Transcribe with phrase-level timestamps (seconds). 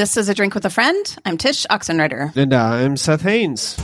[0.00, 1.18] This is A Drink with a Friend.
[1.26, 2.34] I'm Tsh Oxenreider.
[2.34, 3.78] And I'm Seth Haines.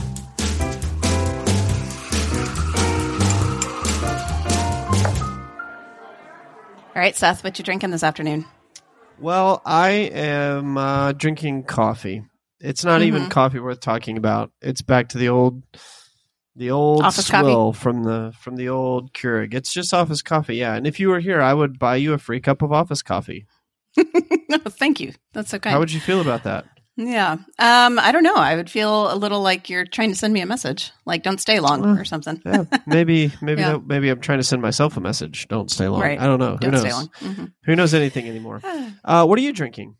[6.95, 8.45] All right, Seth, what you drinking this afternoon?
[9.19, 12.23] Well, I am uh, drinking coffee.
[12.59, 13.07] It's not Mm-hmm.
[13.07, 14.51] even coffee worth talking about.
[14.59, 15.61] It's back to the old,
[16.55, 19.53] the old Office swill from the from the old Keurig.
[19.53, 20.73] It's just office coffee, yeah.
[20.73, 23.45] And if you were here, I would buy you a free cup of office coffee.
[24.49, 25.13] No, thank you.
[25.33, 25.69] That's okay.
[25.71, 26.65] How would you feel about that?
[26.99, 27.33] yeah.
[27.59, 28.33] Um, I don't know.
[28.35, 31.39] I would feel a little like you're trying to send me a message, like don't
[31.39, 32.41] stay long or something.
[32.45, 33.73] Yeah, maybe maybe Yeah.
[33.73, 35.47] that- maybe I'm trying to send myself a message.
[35.47, 36.01] Don't stay long.
[36.01, 36.19] Right.
[36.19, 36.51] I don't know.
[36.53, 36.81] Who Don't knows?
[36.81, 37.09] stay long.
[37.21, 37.53] Mhm.
[37.65, 38.61] Who knows anything anymore?
[39.05, 39.95] Uh, what are you drinking?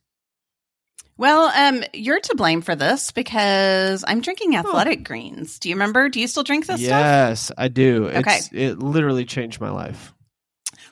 [1.17, 5.57] Well, um, you're to blame for this because I'm drinking athletic greens.
[5.59, 6.09] Do you remember?
[6.09, 6.89] Do you still drink this stuff?
[6.89, 8.07] Yes, I do.
[8.09, 8.37] Okay.
[8.37, 10.13] It's, it literally changed my life.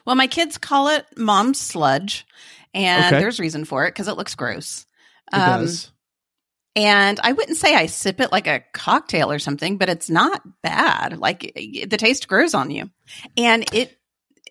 [0.04, 2.26] Well, my kids call it mom's sludge,
[2.76, 3.20] and Okay.
[3.20, 4.86] there's reason for it because it looks gross.
[5.32, 5.90] It Um, does.
[6.76, 10.42] And I wouldn't say I sip it like a cocktail or something, but it's not
[10.62, 11.18] bad.
[11.18, 12.90] Like the taste grows on you.
[13.36, 13.96] And it,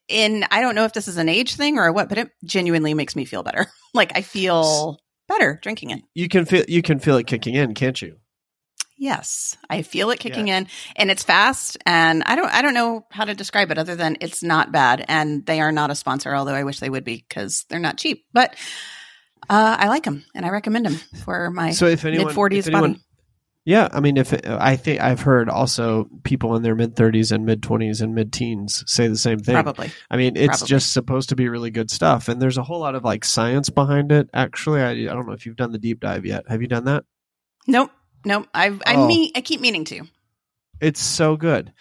[0.08, 2.96] in, I don't know if this is an age thing or what, but it genuinely
[2.96, 3.68] makes me feel better.
[3.94, 6.02] like I feel better drinking it.
[6.16, 8.18] You can feel you can feel it kicking in, can't you?
[8.98, 13.06] Yes, I feel it kicking in and it's fast and I don't I don't know
[13.12, 16.34] how to describe it other than it's not bad and they are not a sponsor
[16.34, 18.26] although I wish they would be cuz they're not cheap.
[18.32, 18.56] But
[19.50, 22.68] uh, I like them and I recommend them for my So if anyone, mid 40s
[22.68, 22.98] if body.
[23.66, 27.46] yeah, I mean, if I think I've heard also people in their mid thirties and
[27.46, 29.56] mid twenties and mid teens say the same thing.
[29.56, 29.92] Probably.
[30.10, 30.68] I mean, it's Probably.
[30.68, 33.70] just supposed to be really good stuff, and there's a whole lot of like science
[33.70, 34.30] behind it.
[34.34, 36.46] Actually, I, I don't know if you've done the deep dive yet.
[36.48, 37.04] Have you done that?
[37.68, 37.92] Nope.
[38.26, 38.48] Nope.
[38.54, 39.08] I I Oh.
[39.08, 40.02] mean I keep meaning to.
[40.82, 41.72] It's so good.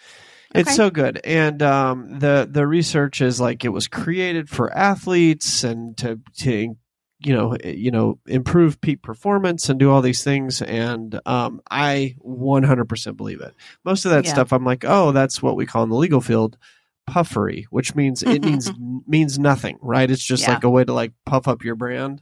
[0.53, 5.65] It's so good, and um, the the research is like it was created for athletes
[5.65, 6.75] and to to
[7.19, 10.61] you know you know improve peak performance and do all these things.
[10.61, 13.53] And um, I 100% believe it.
[13.83, 14.31] Most of that Yeah.
[14.31, 16.57] stuff, I'm like, oh, that's what we call in the legal field
[17.05, 18.71] puffery, which means it means
[19.05, 20.09] means nothing, right?
[20.09, 20.53] It's just Yeah.
[20.53, 22.21] like a way to like puff up your brand.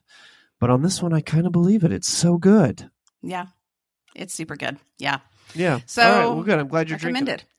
[0.59, 1.91] But on this one, I kind of believe it.
[1.93, 2.89] It's so good.
[3.21, 3.47] Yeah.
[4.15, 4.77] It's super good.
[4.97, 5.19] Yeah.
[5.55, 5.79] Yeah.
[5.85, 6.25] So, right.
[6.25, 6.59] Well, good.
[6.59, 7.25] I'm glad you're drinking.
[7.25, 7.41] Recommended.
[7.41, 7.52] it.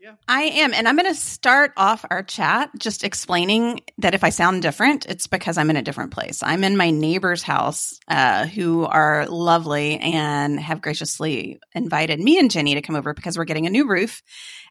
[0.00, 0.14] Yeah.
[0.26, 0.72] I am.
[0.72, 5.04] And I'm going to start off our chat just explaining that if I sound different,
[5.04, 6.42] it's because I'm in a different place.
[6.42, 12.50] I'm in my neighbor's house, uh, who are lovely and have graciously invited me and
[12.50, 14.22] Jenny to come over because we're getting a new roof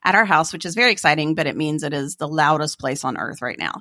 [0.04, 3.04] at our house, which is very exciting, but it means it is the loudest place
[3.04, 3.74] on earth right now.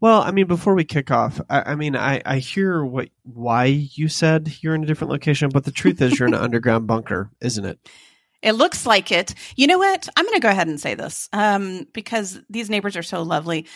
[0.00, 3.66] Well, I mean, before we kick off, I, I mean, I, I hear what why
[3.66, 6.88] you said you're in a different location, but the truth is you're in an underground
[6.88, 7.78] bunker, isn't it?
[8.42, 9.34] It looks like it.
[9.56, 10.08] You know what?
[10.16, 13.66] I'm going to go ahead and say this um, because these neighbors are so lovely.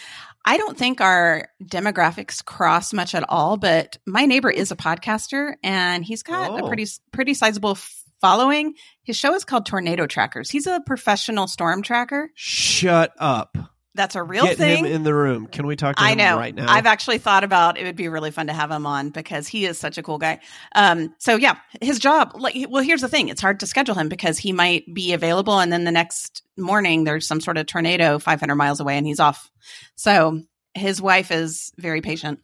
[0.44, 5.54] I don't think our demographics cross much at all, but my neighbor is a podcaster
[5.62, 6.66] and he's got a Oh.
[6.68, 7.76] pretty pretty sizable
[8.20, 8.74] following.
[9.04, 10.50] His show is called Tornado Trackers.
[10.50, 12.30] He's a professional storm tracker.
[12.34, 13.56] Shut up.
[13.94, 14.86] That's a real Get thing.
[14.86, 15.46] him in the room.
[15.46, 16.36] Can we talk to I him know.
[16.38, 16.70] right now?
[16.70, 19.66] I've actually thought about it would be really fun to have him on because he
[19.66, 20.40] is such a cool guy.
[20.74, 22.32] Um, so yeah, his job.
[22.34, 25.58] Like, well, here's the thing: it's hard to schedule him because he might be available,
[25.58, 29.20] and then the next morning there's some sort of tornado 500 miles away, and he's
[29.20, 29.50] off.
[29.94, 30.40] So
[30.74, 32.40] his wife is very patient,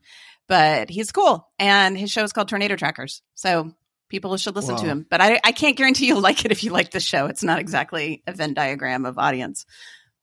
[0.49, 3.23] but he's cool, and his show is called Tornado Trackers.
[3.35, 3.73] So
[4.11, 5.07] people should listen to him.
[5.09, 7.27] But I, I can't guarantee you'll like it if you like the show.
[7.27, 9.65] It's not exactly a Venn diagram of audience.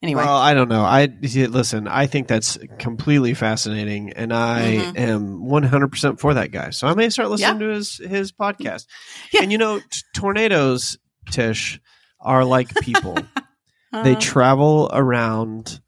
[0.03, 0.83] Anyway, Well, I don't know.
[0.83, 1.87] I listen.
[1.87, 4.99] I think that's completely fascinating, and I Mhm.
[4.99, 6.69] am 100 percent for that guy.
[6.71, 8.85] So I may start listening to his his podcast.
[9.31, 9.41] Yeah.
[9.43, 10.97] And you know, t- tornadoes,
[11.29, 11.77] Tsh,
[12.19, 13.31] are like people.
[14.03, 15.79] they Uh, travel around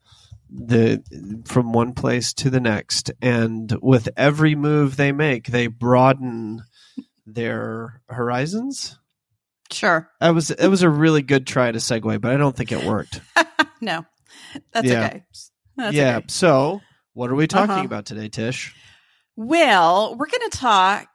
[0.50, 1.04] the
[1.46, 6.64] from one place to the next and with every move they make they broaden
[7.26, 8.98] their horizons
[9.72, 10.10] sure.
[10.20, 12.84] that was it was a really good try to segue but i don't think it
[12.86, 13.22] worked
[13.82, 14.06] No,
[14.74, 15.06] that's Yeah.
[15.06, 15.24] okay.
[15.78, 16.26] That's yeah okay.
[16.30, 16.82] so
[17.14, 17.84] what are we talking Uh-huh.
[17.86, 18.72] about today Tsh
[19.36, 21.08] Well, we're going to talk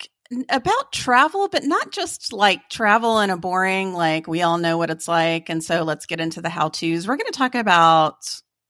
[0.49, 4.91] about travel, but not just like travel in a boring, like we all know what
[4.91, 5.49] it's like.
[5.51, 7.07] And so let's get into the how to's.
[7.07, 8.15] We're going to talk about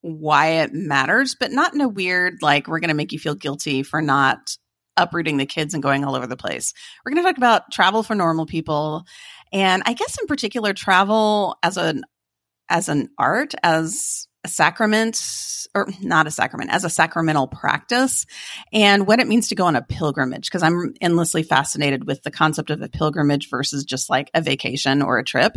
[0.00, 3.34] why it matters, but not in a weird, like we're going to make you feel
[3.34, 4.56] guilty for not
[4.96, 6.72] uprooting the kids and going all over the place.
[7.04, 9.04] We're going to talk about travel for normal people.
[9.52, 12.04] And I guess in particular, travel as an
[12.68, 15.22] as an art, as a sacrament,
[15.74, 18.26] or not a sacrament, as a sacramental practice,
[18.72, 20.46] and what it means to go on a pilgrimage.
[20.46, 25.02] Because I'm endlessly fascinated with the concept of a pilgrimage versus just like a vacation
[25.02, 25.56] or a trip.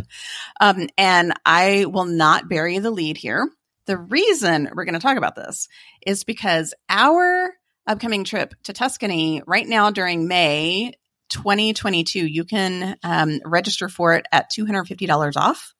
[0.60, 3.48] Um, and I will not bury the lead here.
[3.86, 5.68] The reason we're going to talk about this
[6.04, 7.52] is because our
[7.86, 10.94] upcoming trip to Tuscany right now during May
[11.30, 12.26] 2022.
[12.26, 15.74] You can um, register for it at $250 off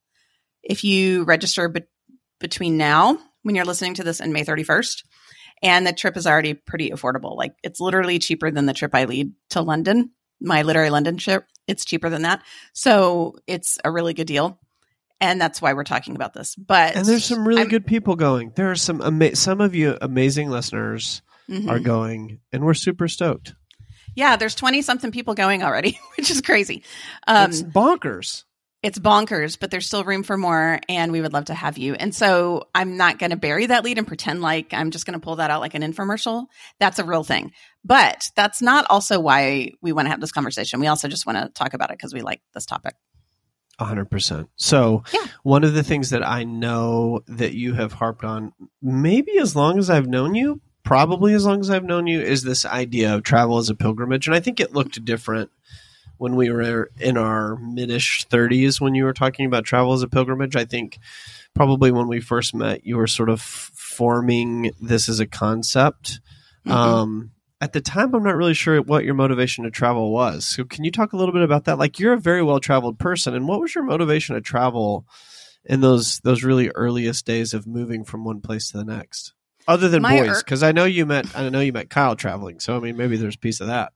[0.62, 1.82] if you register be-
[2.40, 5.04] between now, when you're listening to this, and May 31st.
[5.62, 7.37] And the trip is already pretty affordable.
[7.37, 10.10] Like it's literally cheaper than the trip I lead to London,
[10.40, 11.46] my literary London trip.
[11.66, 12.42] It's cheaper than that.
[12.75, 14.58] So it's a really good deal.
[15.19, 16.54] And that's why we're talking about this.
[16.56, 18.52] But And there's some really I'm- good people going.
[18.54, 21.70] There are some ama- some of you amazing listeners Mhm.
[21.70, 23.54] are going, and we're super stoked.
[24.16, 26.82] Yeah, there's 20 something people going already, which is crazy.
[27.28, 28.42] Um, it's bonkers.
[28.82, 31.94] it's bonkers, but there's still room for more, and we would love to have you.
[31.94, 35.18] And so I'm not going to bury that lead and pretend like I'm just going
[35.18, 36.46] to pull that out like an infomercial.
[36.80, 37.52] That's a real thing.
[37.84, 40.80] But that's not also why we want to have this conversation.
[40.80, 42.94] We also just want to talk about it because we like this topic.
[43.78, 44.48] A hundred percent.
[44.56, 45.26] So Yeah.
[45.42, 49.78] one of the things that I know that you have harped on, maybe as long
[49.78, 53.24] as I've known you, probably as long as I've known you, is this idea of
[53.24, 54.28] travel as a pilgrimage.
[54.28, 55.50] And I think it looked different
[56.16, 60.08] when we were in our mid-ish thirties when you were talking about travel as a
[60.08, 60.54] pilgrimage.
[60.54, 60.98] I think
[61.54, 66.20] probably when we first met, you were sort of forming this as a concept.
[66.64, 66.70] Mhm.
[66.70, 67.30] Um,
[67.60, 70.46] at the time, I'm not really sure what your motivation to travel was.
[70.46, 71.78] So, can you talk a little bit about that?
[71.78, 75.04] Like, you're a very well traveled person, and what was your motivation to travel
[75.64, 79.32] in those those really earliest days of moving from one place to the next?
[79.68, 82.60] Other than My boys, because I know you met I know you met Kyle traveling.
[82.60, 83.92] So, I mean, maybe there's a piece of that.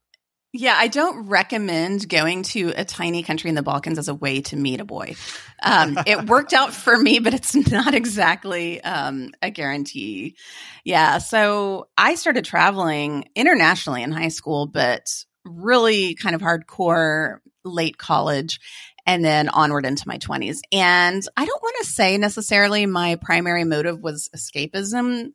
[0.52, 4.40] Yeah, I don't recommend going to a tiny country in the Balkans as a way
[4.42, 5.14] to meet a boy.
[5.62, 10.34] Um, it worked out for me, but it's not exactly um, a guarantee.
[10.84, 15.06] Yeah, so I started traveling internationally in high school, but
[15.44, 18.58] really kind of hardcore late college
[19.06, 20.60] and then onward into my 20s.
[20.72, 25.32] And I don't want to say necessarily my primary motive was escapism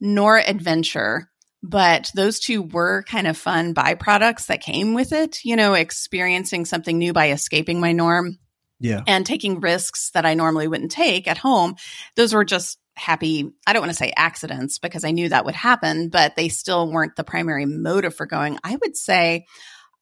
[0.00, 1.28] nor adventure
[1.62, 6.64] but those two were kind of fun byproducts that came with it you know experiencing
[6.64, 8.38] something new by escaping my norm
[8.78, 9.02] Yeah.
[9.06, 11.76] and taking risks that i normally wouldn't take at home
[12.16, 15.54] those were just happy i don't want to say accidents because i knew that would
[15.54, 19.46] happen but they still weren't the primary motive for going i would say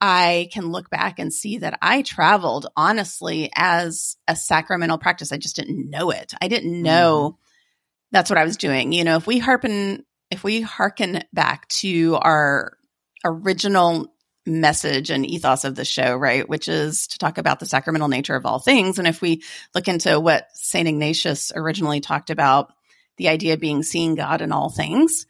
[0.01, 5.33] I can look back and see that I traveled honestly as a sacramental practice.
[5.33, 6.35] I just didn't know it.
[6.41, 7.48] I didn't know mm-hmm.
[8.13, 8.93] That's what I was doing.
[8.93, 12.73] You know, if we harpen, if we harken back to our
[13.25, 14.13] original
[14.47, 18.35] message and ethos of the show, right, which is to talk about the sacramental nature
[18.35, 18.99] of all things.
[18.99, 19.43] And if we
[19.75, 20.89] look into what St.
[20.89, 22.73] Ignatius originally talked about,
[23.19, 25.27] the idea of being seeing God in all things,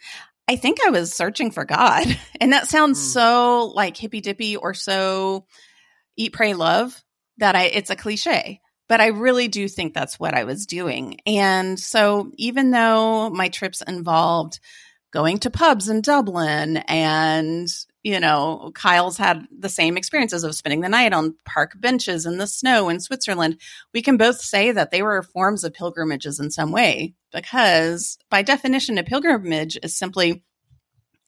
[0.46, 2.06] I think I was searching for God.
[2.40, 3.12] And that sounds Mm.
[3.12, 5.46] so like hippy dippy or so
[6.16, 7.02] eat, pray, love
[7.38, 11.20] that I, it's a cliche but I really do think that's what I was doing.
[11.26, 14.60] And so even though my trips involved
[15.10, 17.68] going to pubs in Dublin and
[18.04, 22.38] you know, Kyle's had the same experiences of spending the night on park benches in
[22.38, 23.60] the snow in Switzerland.
[23.92, 28.42] We can both say that they were forms of pilgrimages in some way because by
[28.42, 30.42] definition, a pilgrimage is simply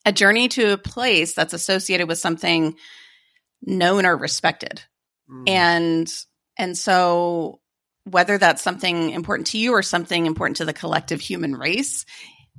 [0.05, 2.75] a journey to a place that's associated with something
[3.61, 4.81] known or respected
[5.29, 5.47] Mm.
[5.47, 6.13] and
[6.57, 7.59] and so
[8.05, 12.05] whether that's something important to you or something important to the collective human race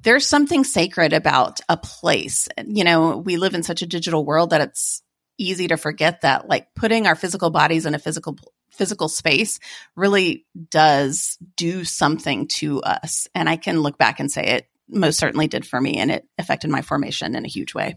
[0.03, 2.49] there's something sacred about a place.
[2.67, 5.03] You know we live in such a digital world that it's
[5.39, 8.39] easy to forget that like putting our physical bodies in a physical
[8.71, 9.59] physical space
[9.97, 13.29] really does do something to us.
[13.35, 16.27] And i can look back and say it most certainly did for me and it
[16.39, 17.97] affected my formation in a huge way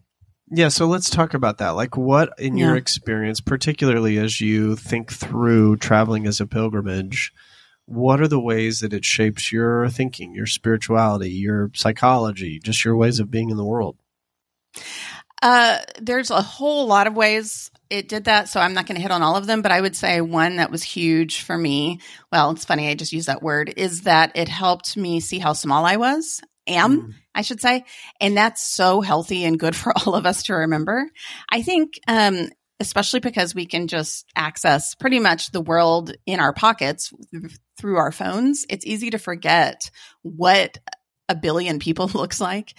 [0.52, 1.70] Yeah, so let's talk about that.
[1.70, 7.34] Like, what in your experience, particularly as you think through traveling as a pilgrimage,
[7.86, 12.96] what are the ways that it shapes your thinking, your spirituality, your psychology, just your
[12.96, 13.98] ways of being in the world?
[15.42, 19.02] Uh, there's a whole lot of ways it did that, so I'm not going to
[19.02, 19.62] hit on all of them.
[19.62, 22.00] But I would say one that was huge for me.
[22.32, 23.74] Well, it's funny I just used that word.
[23.78, 27.14] Is that it helped me see how small I was, am Mm.
[27.36, 27.84] I should say,
[28.20, 31.10] and that's so healthy and good for all of us to remember.
[31.50, 32.50] I think, um,
[32.80, 37.13] especially because we can just access pretty much the world in our pockets
[37.77, 38.65] through our phones.
[38.70, 39.92] It's easy to forget
[40.24, 40.77] what
[41.27, 42.74] a billion people looks like.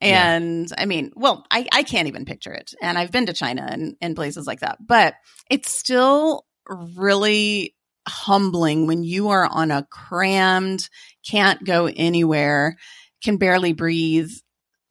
[0.00, 0.34] Yeah.
[0.34, 2.74] And I mean, well, I, I can't even picture it.
[2.80, 5.14] And I've been to China and, and places like that, but
[5.50, 7.74] it's still really
[8.08, 10.88] humbling when you are on a crammed,
[11.28, 12.76] can't go anywhere,
[13.22, 14.30] can barely breathe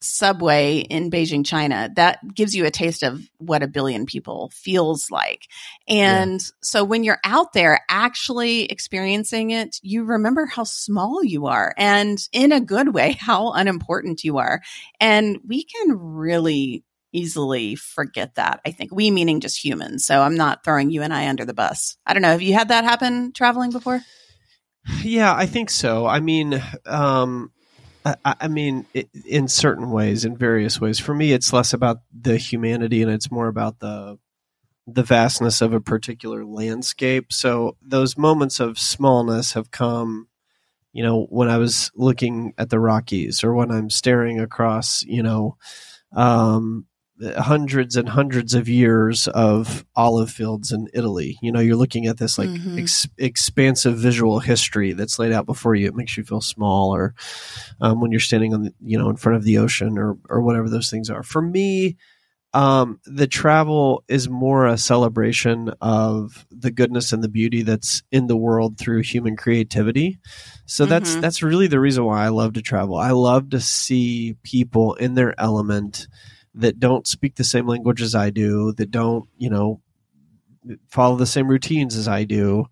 [0.00, 1.90] subway in Beijing, China.
[1.96, 5.46] That gives you a taste of what a billion people feels like.
[5.88, 11.74] And so when you're out there actually experiencing it, you remember how small you are
[11.76, 14.62] and in a good way, how unimportant you are.
[15.00, 18.60] And we can really easily forget that.
[18.66, 20.04] I think we meaning just humans.
[20.04, 21.96] So I'm not throwing you and I under the bus.
[22.04, 22.30] I don't know.
[22.30, 24.02] Have you had that happen traveling before?
[25.02, 26.06] Yeah, I think so.
[26.06, 27.50] I mean, um,
[28.06, 30.98] I, I mean, it, in certain ways, in various ways.
[30.98, 34.18] For me, it's less about the humanity and it's more about the
[34.88, 37.32] the vastness of a particular landscape.
[37.32, 40.28] So those moments of smallness have come,
[40.92, 45.24] you know, when I was looking at the Rockies or when I'm staring across, you
[45.24, 45.56] know,
[46.12, 46.86] um,
[47.38, 51.38] hundreds and hundreds of years of olive fields in Italy.
[51.40, 52.78] You know, you're looking at this like mm-hmm.
[52.78, 55.86] ex- expansive visual history that's laid out before you.
[55.86, 57.14] It makes you feel small, or
[57.80, 60.42] um, when you're standing on the, you know in front of the ocean, or or
[60.42, 61.22] whatever those things are.
[61.22, 61.96] For me,
[62.56, 68.28] um, the travel is more a celebration of the goodness and the beauty that's in
[68.28, 70.18] the world through human creativity.
[70.64, 70.90] So mm-hmm.
[70.90, 72.96] that's that's really the reason why I love to travel.
[72.96, 76.08] I love to see people in their element
[76.56, 79.80] that don't speak the same language as I do, that don't, you know,
[80.88, 82.66] follow the same routines as I do,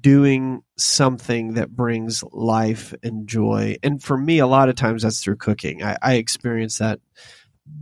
[0.00, 3.76] doing something that brings life and joy.
[3.82, 5.82] And for me, a lot of times that's through cooking.
[5.82, 7.00] I, I experience that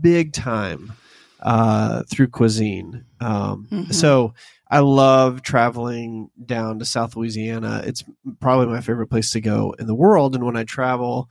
[0.00, 0.92] big time
[1.40, 3.04] uh, through cuisine.
[3.20, 3.92] Um, mm-hmm.
[3.92, 4.35] So
[4.71, 7.83] I love traveling down to South Louisiana.
[7.85, 8.05] It's
[8.39, 10.37] probably my favorite place to go in the world.
[10.37, 11.29] And when I travel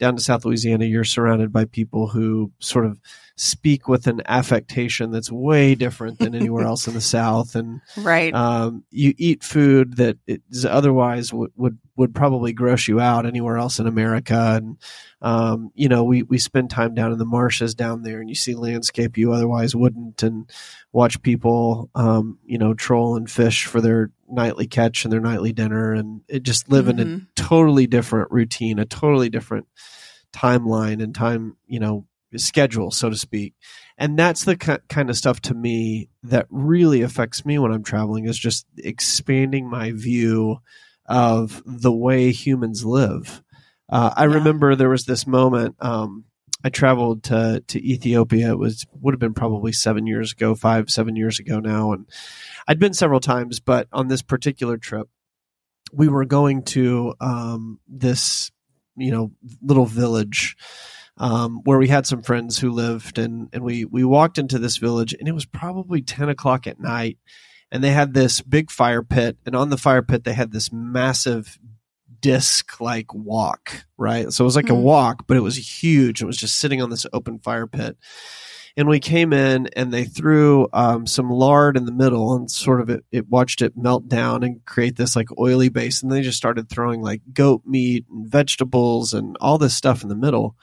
[0.00, 2.98] down to South Louisiana, you're surrounded by people who sort of
[3.36, 8.34] speak with an affectation that's way different than anywhere else in the South, and right,
[8.34, 13.58] um, you eat food that is otherwise would, would would probably gross you out anywhere
[13.58, 14.78] else in America, and
[15.20, 18.34] um, you know we we spend time down in the marshes down there, and you
[18.34, 20.50] see landscape you otherwise wouldn't, and
[20.92, 25.52] watch people, um, you know, troll and fish for their nightly catch and their nightly
[25.52, 27.00] dinner, and it just live mm-hmm.
[27.00, 27.24] in a mm-hmm.
[27.36, 29.66] totally different routine, a totally different
[30.32, 33.54] timeline and time, you know, schedule, so to speak.
[33.98, 38.26] And that's the kind of stuff to me that really affects me when I'm traveling
[38.26, 40.60] is just expanding my view
[41.10, 43.42] of the way humans live.
[43.90, 44.34] Uh, I yeah.
[44.34, 45.74] remember there was this moment.
[45.80, 46.24] Um,
[46.62, 48.50] I traveled to to Ethiopia.
[48.52, 52.06] It was would have been probably seven years ago, five seven years ago now, and
[52.68, 53.60] I'd been several times.
[53.60, 55.08] But on this particular trip,
[55.92, 58.52] we were going to um, this
[58.96, 60.56] you know little village
[61.16, 64.76] um, where we had some friends who lived, and and we we walked into this
[64.76, 67.18] village, and it was probably ten o'clock at night,
[67.70, 70.72] and they had this big fire pit, and on the fire pit they had this
[70.72, 71.58] massive
[72.20, 74.30] disc like wok, right?
[74.32, 74.76] So it was like mm-hmm.
[74.76, 76.22] a wok, but it was huge.
[76.22, 77.96] It was just sitting on this open fire pit.
[78.76, 82.80] And we came in and they threw um, some lard in the middle and sort
[82.80, 86.02] of it, it watched it melt down and create this like oily base.
[86.02, 90.08] And they just started throwing like goat meat and vegetables and all this stuff in
[90.08, 90.56] the middle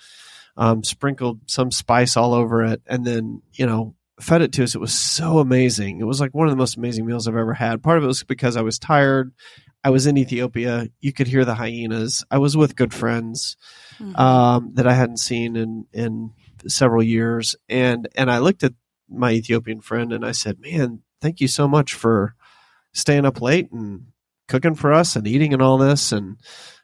[0.57, 4.75] um, sprinkled some spice all over it, and then you know fed it to us.
[4.75, 5.99] It was so amazing.
[5.99, 7.83] It was like one of the most amazing meals I've ever had.
[7.83, 9.31] Part of it was because I was tired.
[9.83, 10.87] I was in Ethiopia.
[10.99, 12.25] You could hear the hyenas.
[12.31, 13.57] I was with good friends
[13.99, 14.15] mm-hmm.
[14.15, 16.31] um, that I hadn't seen in in
[16.67, 18.73] several years, and and I looked at
[19.07, 22.35] my Ethiopian friend and I said, "Man, thank you so much for
[22.93, 24.07] staying up late and
[24.47, 26.37] cooking for us and eating and all this." And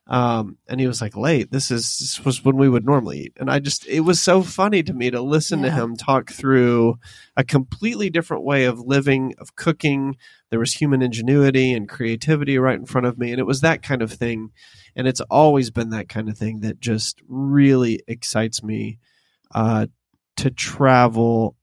[0.08, 3.34] um, and he was like, late, this is, this was when we would normally eat.
[3.38, 5.70] And I just, it was so funny to me to listen yeah.
[5.70, 7.00] to him talk through
[7.38, 10.18] a completely different way of living, of cooking.
[10.50, 13.32] There was human ingenuity and creativity right in front of me.
[13.32, 14.52] And it was that kind of thing.
[14.96, 19.00] And it's always been that kind of thing that just really excites me,
[19.56, 19.88] uh,
[20.36, 21.56] to travel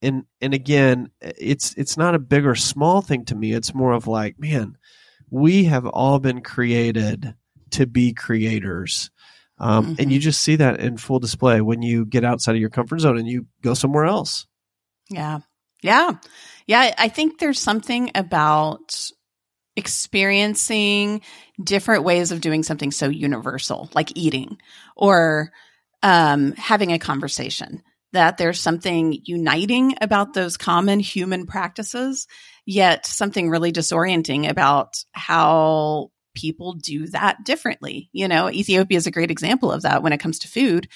[0.00, 3.92] and and again it's it's not a big or small thing to me it's more
[3.92, 4.76] of like man
[5.28, 7.34] we have all been created
[7.72, 9.10] to be creators.
[9.58, 9.94] Um, mm-hmm.
[9.98, 10.24] And you mm-hmm.
[10.24, 13.28] just see that in full display when you get outside of your comfort zone and
[13.28, 14.46] you go somewhere else.
[15.08, 15.40] Yeah.
[15.82, 16.12] Yeah.
[16.66, 16.94] Yeah.
[16.96, 19.10] I think there's something about
[19.76, 21.22] experiencing
[21.62, 24.58] different ways of doing something so universal, like eating
[24.96, 25.52] or
[26.02, 32.26] um, having a conversation, that there's something uniting about those common human practices,
[32.66, 38.08] yet something really disorienting about how people do that differently.
[38.12, 40.88] You know, Ethiopia is a great example of that when it comes to food.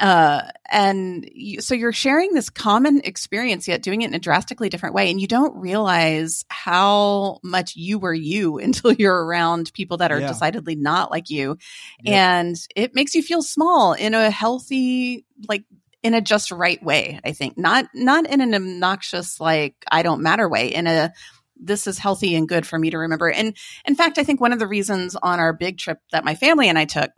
[0.00, 4.70] Uh, and you, so you're sharing this common experience, yet doing it in a drastically
[4.70, 5.10] different way.
[5.10, 10.20] And you don't realize how much you were you until you're around people that are
[10.20, 10.28] yeah.
[10.28, 11.58] decidedly not like you.
[12.02, 12.14] Yep.
[12.14, 15.64] And it makes you feel small in a healthy, like,
[16.02, 17.58] in a just right way, I think.
[17.58, 21.12] Not not in an obnoxious like I don't matter way, in a
[21.62, 23.30] this is healthy and good for me to remember.
[23.30, 26.34] And in fact, I think one of the reasons on our big trip that my
[26.34, 27.10] family and I took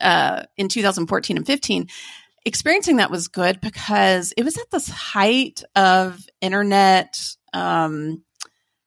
[0.00, 1.88] uh, in 2014 and 15,
[2.44, 7.16] experiencing that was good because it was at this height of internet
[7.54, 8.22] um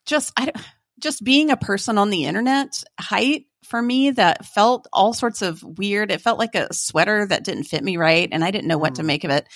[0.06, 0.52] just i
[1.00, 5.64] just being a person on the internet height for me that felt all sorts of
[5.64, 8.78] weird it felt like a sweater that didn't fit me right and i didn't know
[8.78, 9.08] what to Mm.
[9.08, 9.48] make of it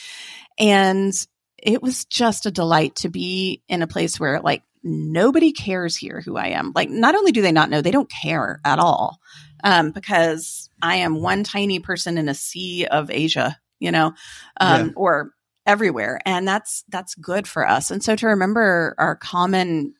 [0.57, 1.13] and
[1.57, 6.21] it was just a delight to be in a place where like nobody cares here
[6.21, 6.71] who i am.
[6.75, 9.19] Like not only do they not know they don't care at all
[9.63, 14.13] um, because i am one tiny person in a sea of asia you know
[14.59, 14.89] um, Yeah.
[14.95, 15.31] or
[15.67, 17.91] everywhere and that's that's good for us.
[17.91, 19.93] And so to remember our common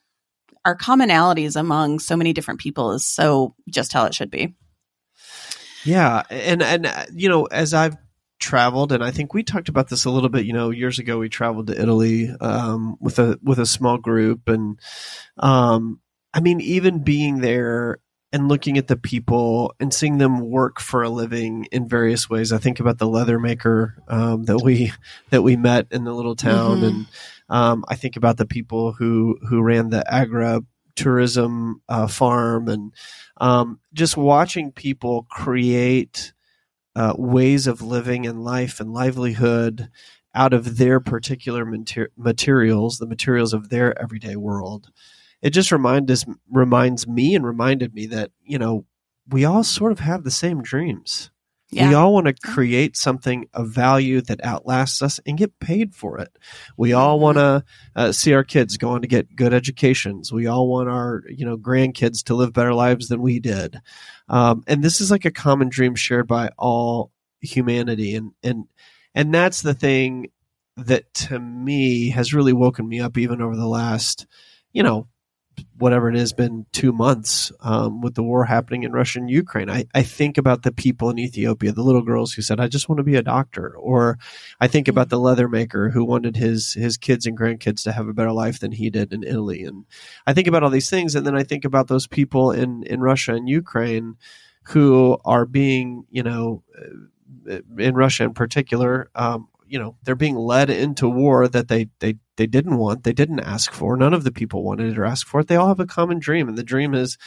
[0.65, 4.55] our commonalities among so many different people is so just how it should be.
[5.85, 7.95] Yeah, and and uh, you know, as I've
[8.41, 10.45] traveled, and I think we talked about this a little bit.
[10.45, 14.49] You know, years ago we traveled to Italy um, with a with a small group,
[14.49, 14.77] and
[15.37, 16.01] um,
[16.33, 17.99] I mean, even being there
[18.33, 22.53] and looking at the people and seeing them work for a living in various ways.
[22.53, 24.91] I think about the leather maker um, that we
[25.29, 26.87] that we met in the little town, Mhm.
[26.87, 27.05] and
[27.49, 30.61] um, I think about the people who who ran the agra
[30.95, 32.93] tourism uh, farm and
[33.37, 36.33] um, just watching people create
[36.95, 39.89] uh, ways of living and life and livelihood
[40.33, 44.89] out of their particular mater- materials, the materials of their everyday world.
[45.41, 48.85] It just reminds us, reminds me and reminded me that you know
[49.27, 51.31] we all sort of have the same dreams.
[51.73, 56.17] We all want to create something of value that outlasts us and get paid for
[56.19, 56.37] it.
[56.75, 57.21] We all Mhm.
[57.21, 57.63] want to
[57.95, 60.33] uh, see our kids go on to get good educations.
[60.33, 63.79] We all want our you know grandkids to live better lives than we did.
[64.27, 67.11] Um, and this is like a common dream shared by all
[67.41, 68.15] humanity.
[68.15, 68.65] And and
[69.15, 70.27] and that's the thing
[70.77, 74.25] that to me has really woken me up even over the last
[74.73, 75.07] you know
[75.77, 79.69] whatever it has been two months um, with the war happening in Russia and Ukraine.
[79.69, 82.89] I, I think about the people in Ethiopia, the little girls who said, I just
[82.89, 83.75] want to be a doctor.
[83.77, 84.17] Or
[84.59, 88.07] I think about the leather maker who wanted his, his kids and grandkids to have
[88.07, 89.63] a better life than he did in Italy.
[89.63, 89.85] And
[90.27, 91.15] I think about all these things.
[91.15, 94.17] And then I think about those people in, in Russia and Ukraine
[94.63, 96.63] who are being, you know,
[97.49, 101.87] uh, in Russia in particular, um, you know, they're being led into war that they,
[101.99, 103.95] they, they didn't want, they didn't ask for.
[103.95, 105.47] None of the people wanted it or asked for it.
[105.47, 107.17] They all have a common dream, and the dream is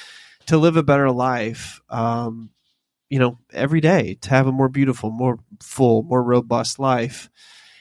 [0.46, 1.80] to live a better life.
[1.88, 2.50] Um,
[3.09, 7.30] you know, every day to have a more beautiful, more full, more robust life.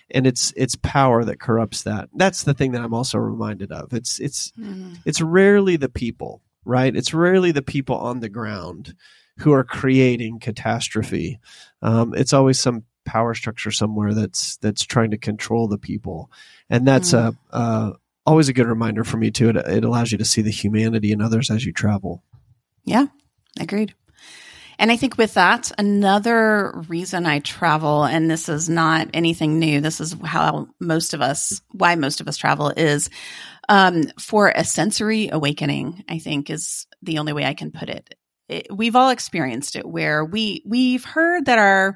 [0.10, 2.08] And it's it's power that corrupts that.
[2.13, 3.93] That's the thing that I'm also reminded of.
[3.93, 5.02] It's it's Mhm.
[5.06, 6.95] it's rarely the people, right?
[6.95, 8.95] It's rarely the people on the ground
[9.39, 11.39] who are creating catastrophe.
[11.82, 16.32] Um, it's always some power structure somewhere that's that's trying to control the people,
[16.70, 17.92] and that's a uh,
[18.26, 19.50] always a good reminder for me too.
[19.50, 22.24] It, it allows you to see the humanity in others as you travel.
[22.86, 23.08] Yeah,
[23.60, 23.94] agreed.
[24.80, 29.82] And I think with that, another reason I travel, and this is not anything new,
[29.82, 33.10] this is how most of us, why most of us travel, is
[33.70, 38.16] um, for a sensory awakening, I think is the only way I can put it.
[38.50, 38.68] it.
[38.76, 41.96] We've all experienced it where we, we've heard that our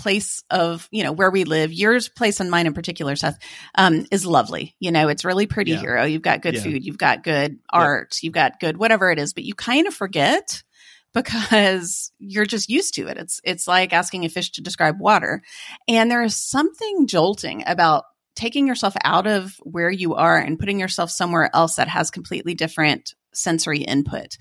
[0.00, 3.38] place of, you know, where we live, yours place and mine in particular, Seth,
[3.76, 4.74] um, is lovely.
[4.80, 5.80] You know, it's really pretty Yeah.
[5.80, 5.98] here.
[5.98, 6.62] Oh, you've got good Yeah.
[6.62, 9.94] food, you've got good art, you've got good whatever it is, but you kind of
[9.94, 10.62] forget
[11.12, 13.16] because you're just used to it.
[13.18, 15.42] It's it's like asking a fish to describe water.
[15.88, 18.04] And there is something jolting about
[18.36, 22.54] taking yourself out of where you are and putting yourself somewhere else that has completely
[22.54, 24.36] different sensory input.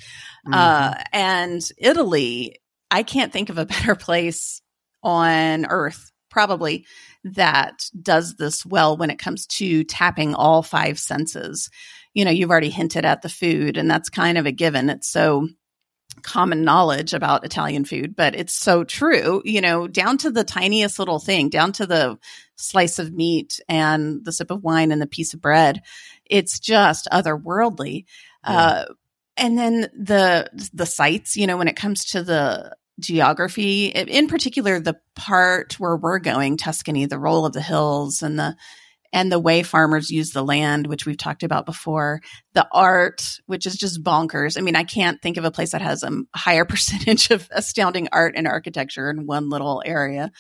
[0.52, 2.56] Uh, and Italy,
[2.92, 4.62] I can't think of a better place
[5.04, 6.86] on earth, probably,
[7.24, 11.70] that does this well when it comes to tapping all five senses.
[12.14, 14.90] You know, you've already hinted at the food, and that's kind of a given.
[14.90, 15.48] It's so
[16.24, 21.00] common knowledge about Italian food, but it's so true, you know, down to the tiniest
[21.00, 22.18] little thing, down to the
[22.56, 25.82] slice of meat and the sip of wine and the piece of bread.
[26.26, 28.06] It's just otherworldly.
[28.44, 28.52] Yeah.
[28.52, 28.86] Uh,
[29.38, 34.80] and then the the sights, you know, when it comes to the geography, in particular
[34.80, 38.56] the part where we're going, Tuscany, the roll of the hills and the
[39.12, 42.22] and the way farmers use the land, which we've talked about before,
[42.54, 44.58] the art, which is just bonkers.
[44.58, 48.08] I mean, I can't think of a place that has a higher percentage of astounding
[48.12, 50.32] art and architecture in one little area.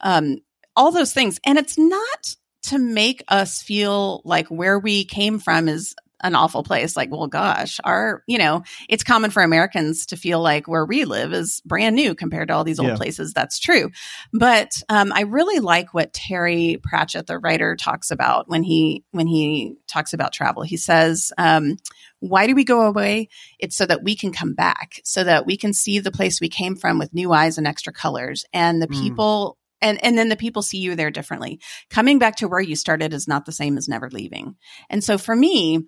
[0.00, 0.38] Um,
[0.74, 1.40] all those things.
[1.46, 6.62] And it's not to make us feel like where we came from is an awful
[6.62, 6.96] place.
[6.96, 11.04] Like, well, gosh, our, you know, it's common for Americans to feel like where we
[11.04, 12.96] live is brand new compared to all these old Yeah.
[12.96, 13.32] places.
[13.34, 13.90] That's true.
[14.32, 19.26] But um, I really like what Terry Pratchett, the writer, talks about when he when
[19.26, 20.62] he talks about travel.
[20.62, 21.76] He says, um,
[22.20, 23.28] "Why do we go away?
[23.58, 26.48] It's so that we can come back, so that we can see the place we
[26.48, 29.00] came from with new eyes and extra colors, and the Mm.
[29.00, 31.60] people." And and then the people see you there differently.
[31.90, 34.56] Coming back to where you started is not the same as never leaving.
[34.88, 35.80] And so for me,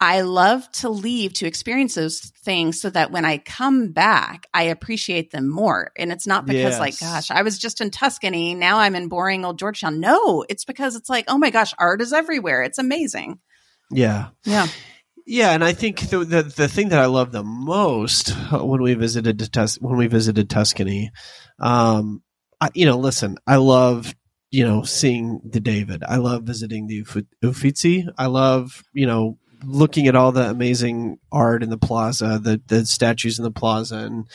[0.00, 4.64] I love to leave to experience those things so that when I come back, I
[4.64, 5.90] appreciate them more.
[5.96, 6.80] And it's not because, Yes.
[6.80, 8.54] like, gosh, I was just in Tuscany.
[8.54, 10.00] Now I'm in boring old Georgetown.
[10.00, 12.62] No, it's because it's like, oh my gosh, art is everywhere.
[12.62, 13.38] It's amazing.
[13.90, 14.28] Yeah.
[14.44, 14.66] Yeah.
[15.28, 18.80] Yeah, and I think the, the the thing that I love the most uh, when
[18.80, 21.10] we visited to Tus- when we visited Tuscany,
[21.58, 22.22] um,
[22.60, 24.14] I, you know, listen, I love
[24.52, 26.04] you know seeing the David.
[26.06, 28.06] I love visiting the Uffi- Uffizi.
[28.16, 32.84] I love you know looking at all the amazing art in the plaza, the the
[32.86, 34.26] statues in the plaza, and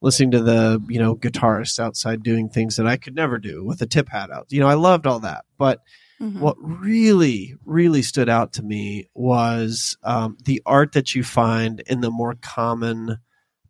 [0.00, 3.80] listening to the you know guitarists outside doing things that I could never do with
[3.82, 4.46] a tip hat out.
[4.50, 5.80] You know, I loved all that, but
[6.20, 6.40] Mhm.
[6.40, 12.00] what really really stood out to me was um, the art that you find in
[12.00, 13.18] the more common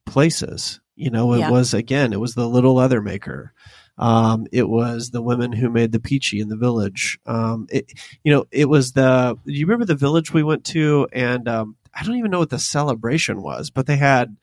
[0.06, 1.50] places you know it Yeah.
[1.50, 3.52] was again it was the little leather maker
[3.98, 7.92] um, it was the women who made the pici in the village um, it,
[8.24, 11.76] you know it was the do you remember the village we went to and um,
[11.94, 14.36] i don't even know what the celebration was but they had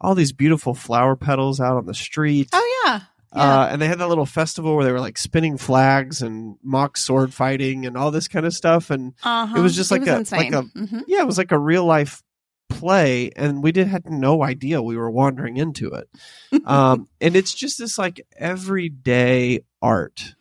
[0.00, 3.00] all these beautiful flower petals out on the street Oh, yeah.
[3.34, 3.60] Yeah.
[3.62, 6.96] uh, and they had that little festival where they were like spinning flags and mock
[6.98, 8.90] sword fighting and all this kind of stuff.
[8.90, 9.56] And uh-huh.
[9.58, 10.38] it was just like a- insane.
[10.38, 11.04] like a- Mhm.
[11.06, 12.22] yeah, it was like a real life
[12.72, 16.08] play, and we did had no idea we were wandering into it.
[16.64, 20.34] Um, and it's just this like everyday art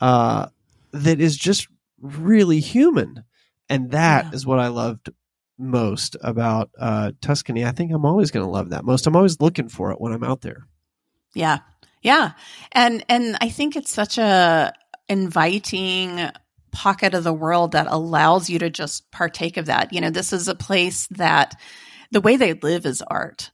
[0.00, 0.46] uh,
[0.92, 1.68] that is just
[2.00, 3.24] really human,
[3.68, 4.48] and that is Yeah.
[4.48, 5.10] what I loved
[5.58, 7.64] most about uh, Tuscany.
[7.64, 9.06] I think I'm always going to love that most.
[9.06, 10.66] I'm always looking for it when I'm out there.
[11.34, 11.58] Yeah.
[12.02, 12.32] Yeah.
[12.72, 14.72] And and I think it's such a
[15.08, 16.30] inviting
[16.72, 19.92] pocket of the world that allows you to just partake of that.
[19.92, 21.58] You know, this is a place that
[22.10, 23.50] the way they live is art.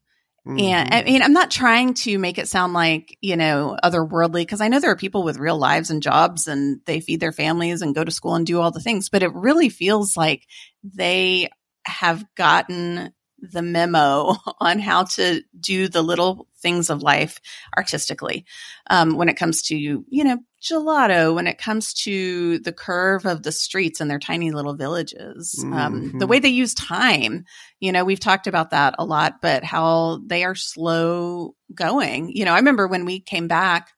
[0.58, 0.94] And Mhm.
[0.94, 4.68] I mean, I'm not trying to make it sound like, you know, otherworldly, because I
[4.68, 7.94] know there are people with real lives and jobs and they feed their families and
[7.94, 10.46] go to school and do all the things, but it really feels like
[10.82, 11.50] they
[11.84, 17.38] have gotten the memo on how to do the little things of life
[17.76, 18.46] artistically.
[18.88, 20.38] Um, when it comes to, you know,
[20.70, 25.64] gelato, when it comes to the curve of the streets and their tiny little villages,
[25.72, 26.28] um, the Mhm.
[26.28, 27.44] way they use time,
[27.80, 32.30] you know, we've talked about that a lot, but how they are slow going.
[32.34, 33.90] You know, I remember when we came back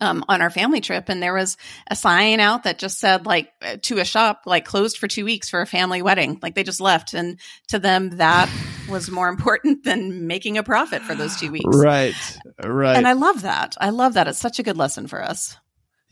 [0.00, 1.56] um, on our family trip and there was
[1.88, 5.24] a sign out that just said like uh, to a shop like closed for two
[5.24, 6.38] weeks for a family wedding.
[6.42, 7.14] Like they just left.
[7.14, 8.48] And to them that
[8.88, 11.76] was more important than making a profit for those two weeks.
[11.76, 12.14] Right,
[12.64, 12.96] right.
[12.96, 13.76] and i love that.
[13.80, 14.26] I love that.
[14.26, 15.56] It's such a good lesson for us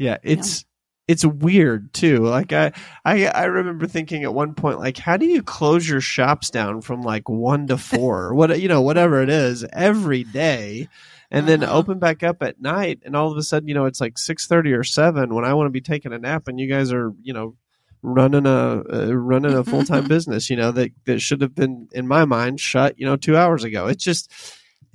[0.02, 0.64] yeah, it's
[1.08, 2.18] it's weird too.
[2.18, 2.72] Like I,
[3.04, 6.80] I I remember thinking at one point, like, how do you close your shops down
[6.80, 10.88] from like one to four, what you know, whatever it is, every day,
[11.30, 11.78] and then Uh-huh.
[11.78, 14.46] open back up at night, and all of a sudden, you know, it's like six
[14.46, 17.12] thirty or seven when I want to be taking a nap, and you guys are,
[17.22, 17.56] you know.
[18.04, 21.88] Running a uh, running a full time business, you know that that should have been
[21.92, 23.86] in my mind shut, you know, two hours ago.
[23.86, 24.28] It's just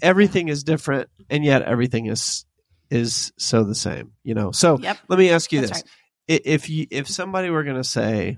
[0.01, 2.45] everything is different, and yet everything is
[2.89, 4.51] is so the same, you know.
[4.51, 5.91] So yep let me ask you that's this: right
[6.27, 8.37] if you if somebody were going to say,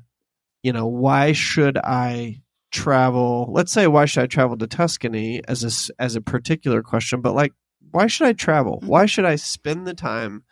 [0.63, 3.49] you know, why should I travel?
[3.51, 7.33] Let's say why should I travel to Tuscany as a as a particular question, but
[7.33, 7.53] like
[7.91, 8.79] why should I travel?
[8.81, 8.88] Mhm.
[8.88, 10.43] Why should I spend the time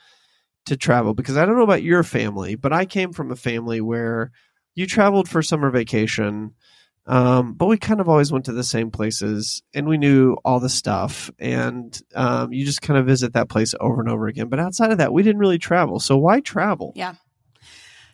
[0.65, 1.13] to travel?
[1.13, 4.31] Because I don't know about your family, but I came from a family where
[4.75, 6.55] you traveled for summer vacation.
[7.07, 10.59] Um, but we kind of always went to the same places and we knew all
[10.59, 14.49] the stuff and um, you just kind of visit that place over and over again.
[14.49, 16.01] But outside of that, we didn't really travel.
[16.01, 16.91] So why travel?
[16.95, 17.15] Yeah.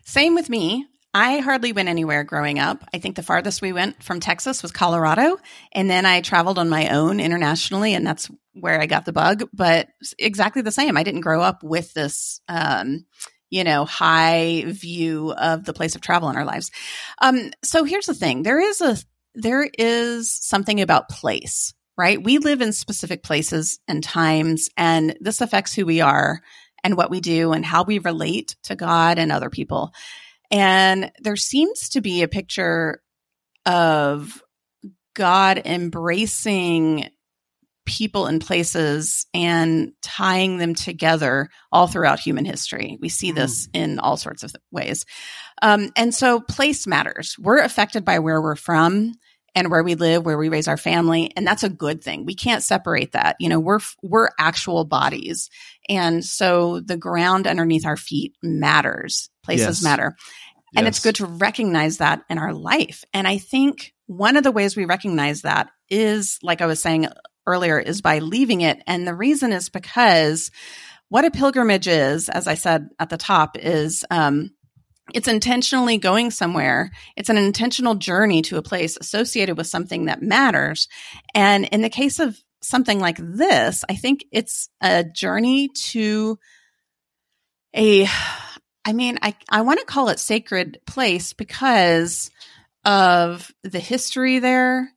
[0.05, 0.85] Same with me.
[1.15, 2.83] I hardly went anywhere growing up.
[2.93, 5.37] I think the farthest we went from Texas was Colorado.
[5.71, 9.43] And then I traveled on my own internationally, and that's where I got the bug.
[9.53, 10.97] But exactly the same.
[10.97, 13.05] I didn't grow up with this, um,
[13.53, 16.71] you know, high view of the place of travel in our lives.
[17.21, 18.97] Um, so here's the thing there is a,
[19.35, 22.21] there is something about place, right?
[22.21, 26.41] We live in specific places and times, and this affects who we are
[26.83, 29.91] and what we do and how we relate to God and other people.
[30.49, 33.03] And there seems to be a picture
[33.67, 34.41] of
[35.13, 37.11] God embracing
[37.85, 42.97] people and places and tying them together all throughout human history.
[43.01, 45.05] We see this in all sorts of ways.
[45.61, 47.35] Um, and so place matters.
[47.39, 49.13] We're affected by where we're from
[49.55, 52.25] and where we live, where we raise our family, and that's a good thing.
[52.25, 53.35] We can't separate that.
[53.39, 55.49] You know, we're we're actual bodies.
[55.87, 59.29] And so the ground underneath our feet matters.
[59.43, 59.83] Places Yes.
[59.83, 60.15] matter.
[60.75, 63.03] And it's good to recognize that in our life.
[63.13, 67.07] And I think one of the ways we recognize that is, like I was saying
[67.45, 68.81] earlier, is by leaving it.
[68.87, 70.51] And the reason is because
[71.09, 74.51] what a pilgrimage is, as I said at the top, is um,
[75.13, 76.91] it's intentionally going somewhere.
[77.17, 80.87] It's an intentional journey to a place associated with something that matters.
[81.33, 86.39] And in the case of something like this, I think it's a journey to
[87.75, 88.07] a,
[88.85, 92.31] I mean, I, I want to call it sacred place because
[92.85, 94.92] of the history there,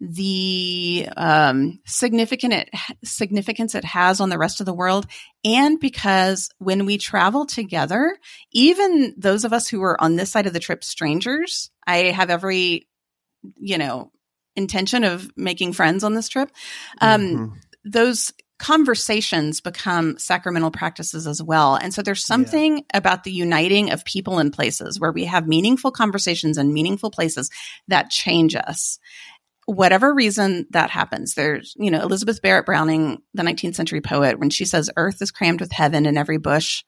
[0.00, 2.70] the um, significant it,
[3.04, 5.06] significance it has on the rest of the world,
[5.44, 8.16] and because when we travel together,
[8.52, 12.30] even those of us who are on this side of the trip strangers, I have
[12.30, 12.88] every,
[13.56, 14.12] you know,
[14.54, 16.50] intention of making friends on this trip.
[17.00, 17.54] Um, mm-hmm.
[17.84, 21.76] Those conversations become sacramental practices as well.
[21.76, 22.82] And so there's something yeah.
[22.92, 27.50] about the uniting of people and places where we have meaningful conversations and meaningful places
[27.86, 28.98] that change us
[29.68, 34.48] whatever reason that happens, there's, you know, Elizabeth Barrett Browning, the 19th century poet, when
[34.48, 36.84] she says, Earth is crammed with heaven and every bush,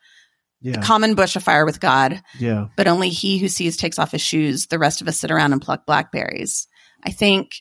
[0.62, 0.78] yeah.
[0.78, 2.22] a common bush afire with God.
[2.38, 2.68] Yeah.
[2.78, 4.68] But only he who sees takes off his shoes.
[4.68, 6.68] The rest of us sit around and pluck blackberries.
[7.04, 7.56] I think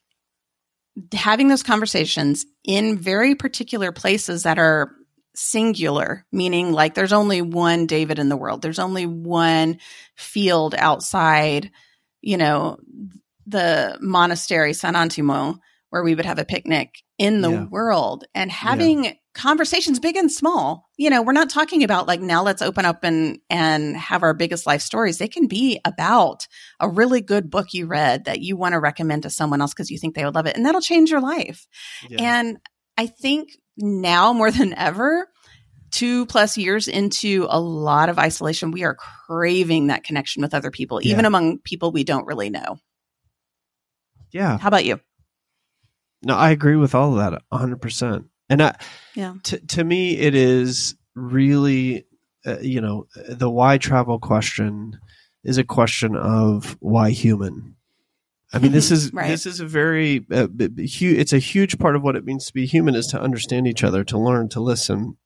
[1.13, 4.95] having those conversations in very particular places that are
[5.36, 9.79] singular, meaning like there's only one David in the world, there's only one
[10.15, 11.71] field outside,
[12.21, 12.77] you know,
[13.49, 15.59] the monastery San Antimo,
[15.89, 17.65] where we would have a picnic in the yeah.
[17.65, 19.13] world and having yeah.
[19.33, 20.88] conversations big and small.
[20.97, 24.33] You know, we're not talking about like now let's open up and and have our
[24.33, 25.17] biggest life stories.
[25.17, 26.47] They can be about
[26.79, 29.89] a really good book you read that you want to recommend to someone else because
[29.89, 31.67] you think they would love it and that'll change your life.
[32.09, 32.39] Yeah.
[32.39, 32.57] And
[32.97, 35.27] I think now more than ever,
[35.91, 40.71] two plus years into a lot of isolation, we are craving that connection with other
[40.71, 42.77] people, even among people we don't really know.
[44.31, 44.57] Yeah.
[44.57, 44.99] How about you?
[46.23, 48.25] No, I agree with all of that 100%.
[48.49, 48.75] And I,
[49.15, 49.35] yeah.
[49.43, 52.05] T- to me, it is really,
[52.45, 54.99] uh, you know, the why travel question
[55.43, 57.75] is a question of why human.
[58.51, 59.27] I mean, this is right.
[59.27, 62.53] this is a very uh, hu- it's a huge part of what it means to
[62.53, 65.17] be human is to understand each other, to learn, to listen,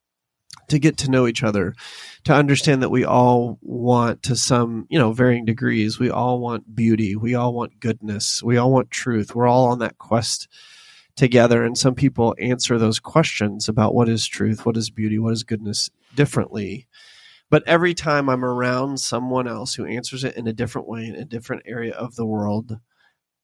[0.74, 1.76] to get to know each other,
[2.24, 6.00] to understand that we all want to some, you know, varying degrees.
[6.00, 7.16] We all want beauty.
[7.16, 8.42] We all want goodness.
[8.42, 9.36] We all want truth.
[9.36, 10.48] We're all on that quest
[11.16, 11.64] together.
[11.64, 15.44] And some people answer those questions about what is truth, what is beauty, what is
[15.44, 16.88] goodness differently.
[17.52, 21.16] But every time I'm around someone else who answers it in a different way in
[21.16, 22.80] a different area of the world,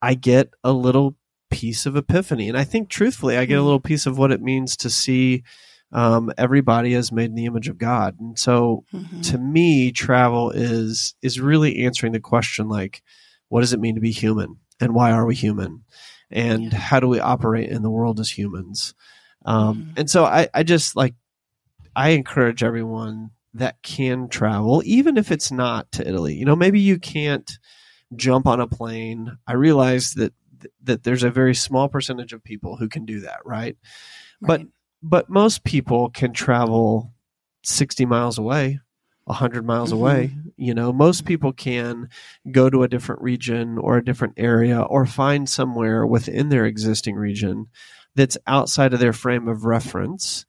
[0.01, 1.15] I get a little
[1.51, 2.49] piece of epiphany.
[2.49, 3.65] And I think truthfully, I get a hmm.
[3.65, 5.43] little piece of what it means to see
[5.91, 8.19] um, everybody is made in the image of God.
[8.19, 9.21] And so mm-hmm.
[9.21, 13.01] to me, travel is is really answering the question like,
[13.47, 14.57] what does it mean to be human?
[14.79, 15.83] And why are we human?
[16.31, 16.77] And yeah.
[16.77, 18.93] how do we operate in the world as humans?
[19.45, 19.91] Um, mm-hmm.
[19.97, 21.15] And so I, I just like,
[21.95, 26.35] I encourage everyone that can travel, even if it's not to Italy.
[26.35, 27.49] You know, maybe you can't
[28.15, 29.37] jump on a plane.
[29.47, 30.33] I realize that
[30.83, 33.75] that there's a very small percentage of people who can do that, right?
[33.75, 33.77] right.
[34.41, 34.61] But
[35.01, 37.13] but most people can travel
[37.63, 38.79] 60 miles away
[39.25, 39.99] 100 miles mm-hmm.
[39.99, 42.09] away you know most people can
[42.51, 47.15] go to a different region or a different area or find somewhere within their existing
[47.15, 47.67] region
[48.15, 50.45] that's outside of their frame of reference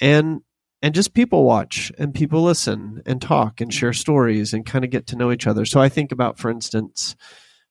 [0.00, 0.40] and
[0.80, 4.90] and just people watch and people listen and talk and share stories and kind of
[4.90, 7.14] get to know each other so i think about for instance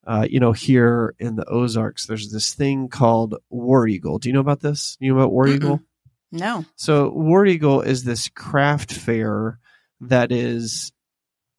[0.07, 4.19] uh, you know, here in the Ozarks, there's this thing called War Eagle.
[4.19, 4.95] Do you know about this?
[5.01, 5.81] You know about War Eagle?
[6.31, 6.65] No.
[6.75, 9.59] So War Eagle is this craft fair
[10.01, 10.91] that is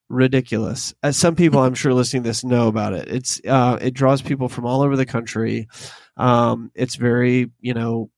[0.08, 0.94] ridiculous.
[1.02, 3.08] As some people I'm sure listening to this know about it.
[3.08, 5.68] It's uh, it draws people from all over the country.
[6.16, 8.10] Um, it's very you know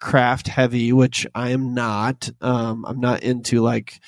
[0.00, 2.30] craft heavy, which I am not.
[2.40, 4.00] Um, I'm not into like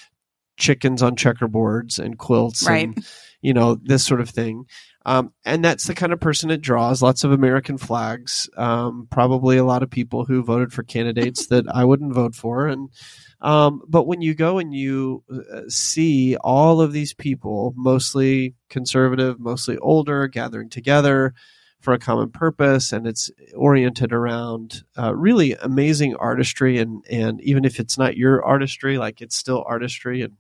[0.59, 2.89] chickens on checkerboards and quilts right.
[2.89, 3.07] and
[3.49, 4.67] you know this sort of thing.
[5.07, 7.01] Um, and that's the kind of person it draws.
[7.01, 8.51] Lots of American flags.
[8.59, 12.67] Um, probably a lot of people who voted for candidates that I wouldn't vote for.
[12.67, 12.91] And
[13.41, 19.41] um, but when you go and you uh, see all of these people, mostly conservative,
[19.41, 21.33] mostly older, gathering together
[21.81, 26.77] for a common purpose, and it's oriented around uh, really amazing artistry.
[26.77, 30.35] And and even if it's not your artistry, like it's still artistry and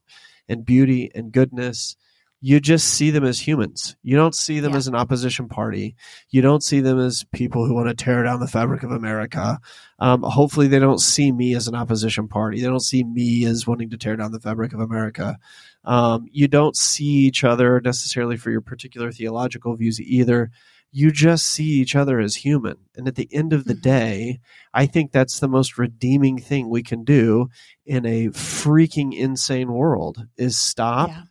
[0.47, 1.97] and beauty and goodness
[2.41, 3.97] you just see them as humans.
[4.03, 4.79] You don't see them yeah.
[4.79, 5.97] as an opposition party.
[6.31, 9.59] You don't see them as people who want to tear down the fabric of America.
[9.99, 12.61] Um, hopefully, they don't see me as an opposition party.
[12.61, 15.37] They don't see me as wanting to tear down the fabric of America.
[15.85, 20.51] Um, you don't see each other necessarily for your particular theological views either.
[20.91, 22.75] you just see each other as human.
[22.97, 23.83] And at the end of the Mhm.
[23.83, 24.41] day,
[24.73, 27.51] I think that's the most redeeming thing we can do
[27.85, 31.23] in a freaking insane world is stop, Yeah.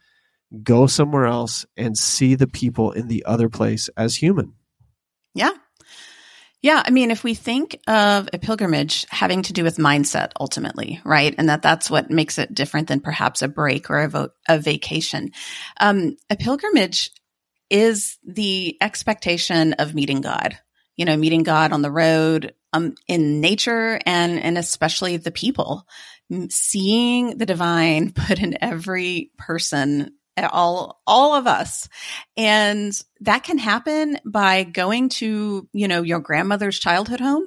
[0.63, 4.53] Go somewhere else and see the people in the other place as human.
[5.33, 5.51] Yeah.
[6.61, 6.81] Yeah.
[6.83, 11.35] I mean, if we think of a pilgrimage having to do with mindset ultimately, right?
[11.37, 14.57] And that that's what makes it different than perhaps a break or a, vo- a
[14.57, 15.31] vacation.
[15.79, 17.11] Um, a pilgrimage
[17.69, 20.57] is the expectation of meeting God,
[20.95, 25.87] you know, meeting God on the road, um, in nature and, and especially the people,
[26.49, 31.87] seeing the divine put in every person all all of us.
[32.35, 37.43] And that can happen by going to you know your grandmother's childhood home.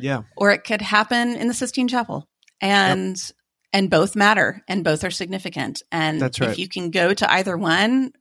[0.00, 0.22] Yeah.
[0.36, 2.28] or it could happen in the Sistine Chapel.
[2.60, 3.20] And
[3.72, 5.82] and both matter and both are significant.
[5.90, 6.50] And That's right.
[6.50, 8.12] if you can go to either one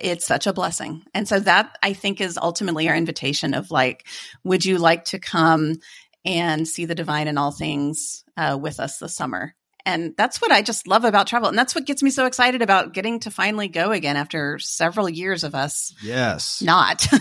[0.00, 1.02] it's such a blessing.
[1.14, 4.06] And so that I think is ultimately our invitation of like
[4.44, 5.76] would you like to come
[6.24, 9.54] and see the divine in all things uh, with us this summer
[9.88, 11.48] and that's what I just love about travel.
[11.48, 15.08] And that's what gets me so excited about getting to finally go again after several
[15.08, 16.60] years of us Yes.
[16.62, 17.06] not.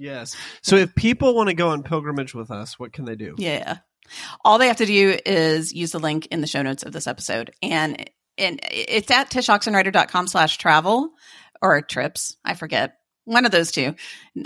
[0.00, 0.36] Yes.
[0.62, 3.34] So if people want to go on pilgrimage with us, what can they do?
[3.36, 3.78] yeah.
[4.44, 7.08] All they have to do is use the link in the show notes of this
[7.08, 7.50] episode.
[7.62, 11.10] And and it's at tshoxenreider.com slash travel
[11.60, 12.36] or trips.
[12.44, 12.94] I forget.
[13.24, 13.96] One of those two.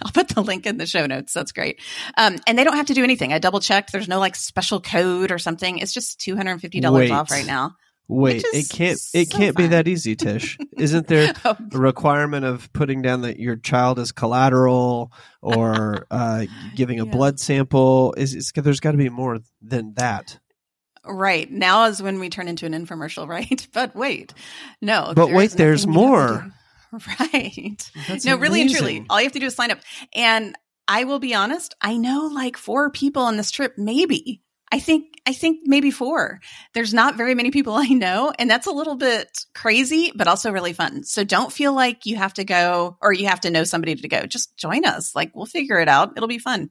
[0.04, 1.32] I'll put the link in the show notes.
[1.32, 1.80] That's great.
[2.16, 3.32] Um, and they don't have to do anything.
[3.32, 3.92] I double checked.
[3.92, 5.78] There's no like special code or something.
[5.78, 7.76] It's just $250 off right now.
[8.12, 10.58] Wait, it can't it so can't be that easy, Tsh.
[10.76, 16.46] Isn't there Oh, a requirement of putting down that your child is collateral or uh,
[16.74, 17.10] giving a Yeah.
[17.12, 18.12] blood sample?
[18.16, 20.40] Is, is there's got to be more than that?
[21.04, 21.48] Right.
[21.50, 23.66] Now is when we turn into an infomercial, right?
[23.72, 24.34] But wait.
[24.82, 25.12] No.
[25.14, 26.52] But there wait, there's more.
[27.32, 27.90] Right.
[28.08, 29.06] That's no, really and truly.
[29.08, 29.78] All you have to do is sign up.
[30.14, 30.56] And
[30.88, 34.42] I will be honest, I know like four people on this trip, maybe.
[34.72, 36.40] I think I think maybe four.
[36.74, 40.52] There's not very many people I know, and that's a little bit crazy, but also
[40.52, 41.04] really fun.
[41.04, 44.08] So don't feel like you have to go or you have to know somebody to
[44.08, 44.26] go.
[44.26, 45.14] Just join us.
[45.14, 46.12] Like we'll figure it out.
[46.16, 46.70] It'll be fun.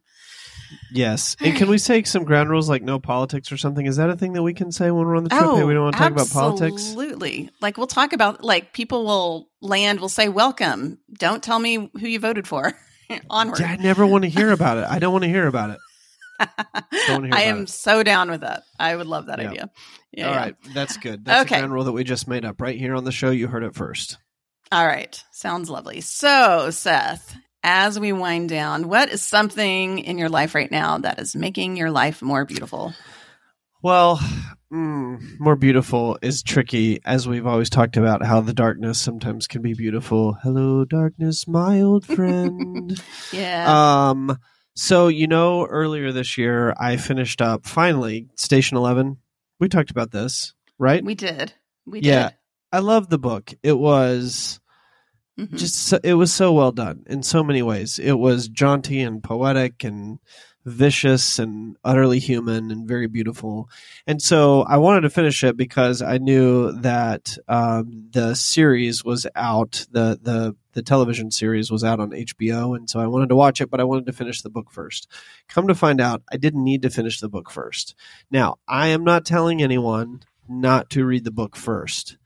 [0.91, 1.35] Yes.
[1.39, 3.85] And can we say some ground rules like no politics or something?
[3.85, 5.41] Is that a thing that we can say when we're on the trip?
[5.41, 6.71] hey, we don't want to talk about politics.
[6.71, 7.49] Oh, Absolutely.
[7.61, 10.99] Like we'll talk about like people will land, will say welcome.
[11.17, 12.73] Don't tell me who you voted for.
[13.29, 13.61] Onward.
[13.61, 14.85] I never want to hear about it.
[14.87, 15.77] I don't want to hear about it.
[16.39, 17.69] I am it.
[17.69, 18.63] so down with that.
[18.79, 19.49] I would love that Yeah.
[19.49, 19.69] idea.
[20.11, 20.39] Yeah, All yeah.
[20.39, 21.25] right, that's good.
[21.25, 21.55] That's Okay.
[21.55, 23.29] a ground rule that we just made up right here on the show.
[23.29, 24.17] You heard it first.
[24.71, 25.21] All right.
[25.31, 26.01] Sounds lovely.
[26.01, 31.19] So, Seth, as we wind down, what is something in your life right now that
[31.19, 32.93] is making your life more beautiful?
[33.81, 34.19] Well,
[34.71, 39.61] mm, more beautiful is tricky, as we've always talked about how the darkness sometimes can
[39.61, 40.33] be beautiful.
[40.33, 43.01] Hello, darkness, my old friend.
[43.31, 44.09] Yeah.
[44.09, 44.37] um,
[44.75, 49.17] so you know, earlier this year, I finished up finally Station Eleven.
[49.59, 51.03] We talked about this, right?
[51.03, 51.53] we did.
[51.85, 52.31] We yeah.
[52.71, 53.53] I love the book.
[53.63, 54.58] It was
[55.39, 55.55] Mhm.
[55.57, 57.97] just so, it was so well done in so many ways.
[57.99, 60.19] It was jaunty and poetic and
[60.65, 63.69] vicious and utterly human and very beautiful.
[64.05, 69.25] And so I wanted to finish it because I knew that um, the series was
[69.35, 73.35] out the the the television series was out on HBO, and so I wanted to
[73.35, 75.07] watch it, but I wanted to finish the book first.
[75.47, 77.95] Come to find out, I didn't need to finish the book first.
[78.29, 82.17] Now, I am not telling anyone not to read the book first.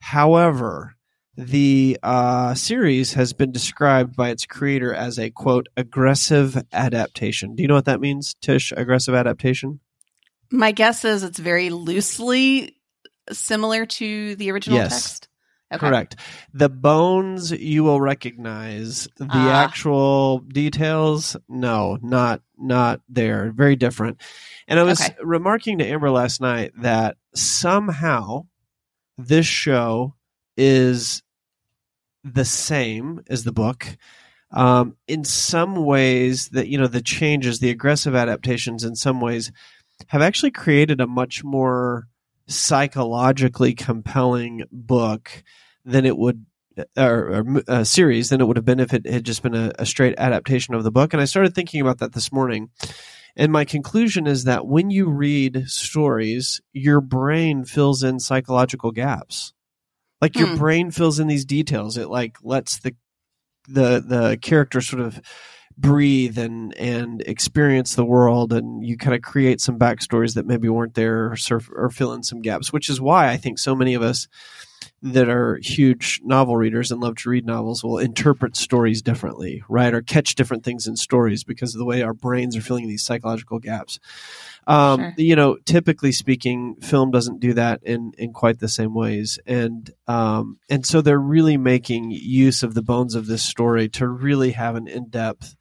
[0.00, 0.94] However,
[1.38, 7.54] the uh, series has been described by its creator as a quote aggressive adaptation.
[7.54, 8.72] Do you know what that means, Tsh?
[8.76, 9.78] Aggressive adaptation?
[10.50, 12.76] My guess is it's very loosely
[13.30, 14.90] similar to the original Yes.
[14.90, 15.28] text.
[15.72, 15.86] Okay.
[15.86, 16.16] Correct.
[16.54, 19.06] The bones you will recognize.
[19.18, 19.62] The Ah.
[19.62, 23.52] actual details, no, not not there.
[23.54, 24.20] Very different.
[24.66, 25.14] And I was Okay.
[25.22, 28.46] remarking to Amber last night that somehow
[29.18, 30.14] this show
[30.56, 31.22] is
[32.24, 33.96] the same as the book.
[34.50, 39.52] Um, in some ways, that you know, the changes, the aggressive adaptations, in some ways,
[40.08, 42.08] have actually created a much more
[42.46, 45.42] psychologically compelling book
[45.84, 46.46] than it would
[46.96, 49.72] or, or a series than it would have been if it had just been a,
[49.78, 51.12] a straight adaptation of the book.
[51.12, 52.70] And i started thinking about that this morning.
[53.36, 59.52] And my conclusion is that when you read stories your brain fills in psychological gaps
[60.20, 60.56] like your Hmm.
[60.56, 62.94] brain fills in these details it like lets the
[63.68, 65.20] the the character sort of
[65.76, 70.68] breathe and and experience the world and you kind of create some backstories that maybe
[70.68, 73.76] weren't there or, surf, or fill in some gaps which is why i think so
[73.76, 74.26] many of us
[75.00, 79.94] that are huge novel readers and love to read novels will interpret stories differently, right?
[79.94, 83.04] Or catch different things in stories because of the way our brains are filling these
[83.04, 84.00] psychological gaps.
[84.66, 85.14] Um, Sure.
[85.16, 89.90] You know, typically speaking, film doesn't do that in, in quite the same ways, and
[90.06, 94.52] um, and so they're really making use of the bones of this story to really
[94.52, 95.56] have an in depth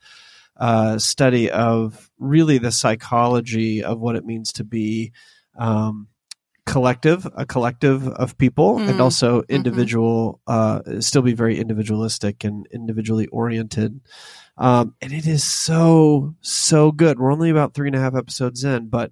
[0.58, 5.12] uh, study of really the psychology of what it means to be
[5.58, 6.08] um,
[6.68, 9.02] collective, a collective of people, and Mhm.
[9.02, 14.00] also individual, uh, still be very individualistic and individually oriented.
[14.58, 17.18] Um, and it is so, so good.
[17.20, 19.12] We're only about three and a half episodes in, but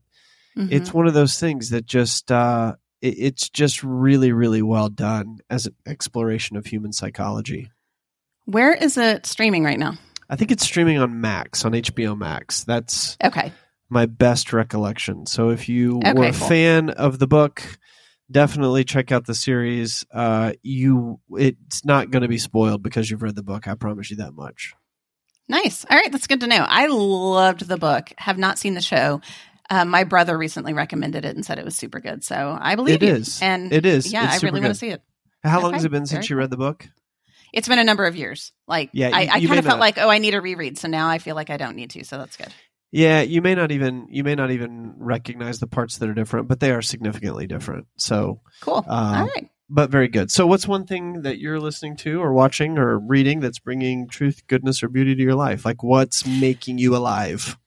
[0.58, 0.72] Mhm.
[0.72, 5.40] it's one of those things that just, uh, it, it's just really, really well done
[5.50, 7.72] as an exploration of human psychology.
[8.46, 9.98] Where is it streaming right now?
[10.30, 12.64] I think it's streaming on Max, on HBO Max.
[12.64, 13.54] That's Okay.
[13.96, 15.26] My best recollection.
[15.26, 16.48] So if you Okay, were a cool.
[16.48, 17.64] fan of the book,
[18.30, 20.06] definitely check out the series.
[20.14, 23.68] Uh, you, it's not going to be spoiled because you've read the book.
[23.68, 24.74] I promise you that much.
[25.48, 25.86] Nice.
[25.90, 26.66] All right, that's good to know.
[26.68, 28.12] I loved the book.
[28.18, 29.22] Have not seen the show.
[29.70, 32.24] Uh, my brother recently recommended it and said it was super good.
[32.24, 33.14] So I believe It you.
[33.14, 33.42] is.
[33.42, 34.12] And It is.
[34.12, 35.02] Yeah, It's I really want to see it.
[35.44, 36.88] How long Okay, has it been since very you read the book?
[37.54, 38.52] It's been a number of years.
[38.68, 40.42] Like, Yeah, I, you- I you kind of felt not- like, oh, I need a
[40.42, 40.78] reread.
[40.78, 42.04] So now I feel like I don't need to.
[42.04, 42.52] So that's good.
[42.92, 46.48] Yeah, you may not even you may not even recognize the parts that are different,
[46.48, 47.88] but they are significantly different.
[47.98, 48.86] So, Cool.
[48.88, 49.50] Uh, All right.
[49.70, 50.32] but very good.
[50.32, 54.44] So, what's one thing that you're listening to, or watching, or reading that's bringing truth,
[54.48, 55.66] goodness, or beauty to your life?
[55.66, 57.58] Like, what's making you alive?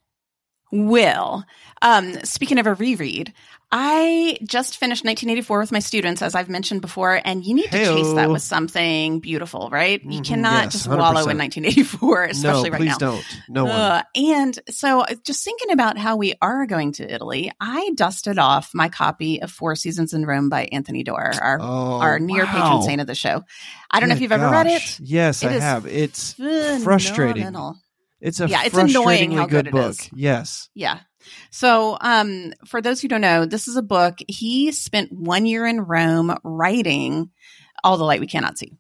[0.71, 1.45] Will.
[1.83, 3.33] Um, speaking of a reread,
[3.71, 7.85] I just finished 1984 with my students, as I've mentioned before, and you need to
[7.85, 10.03] chase that with something beautiful, right?
[10.03, 10.99] You Mhm, cannot yes, just 100%.
[10.99, 12.97] wallow in 1984, especially no, right please now.
[12.99, 13.25] don't.
[13.51, 13.75] No one.
[13.75, 18.71] Uh, and so, just thinking about how we are going to Italy, I dusted off
[18.73, 22.51] my copy of Four Seasons in Rome by Anthony Doerr, our oh, our near wow.
[22.53, 23.43] patron saint of the show.
[23.91, 24.99] I don't know if you've ever read it.
[25.01, 25.87] Yes, It I have.
[25.87, 26.33] It's
[26.83, 27.45] frustrating.
[28.21, 29.91] It's a Yeah, it's annoying how good good it book.
[29.91, 30.11] is.
[30.15, 30.69] Yes.
[30.75, 31.01] Yeah.
[31.51, 34.19] So, um, for those who don't know, this is a book.
[34.27, 37.31] He spent one year in Rome writing
[37.85, 38.73] All the Light We Cannot See.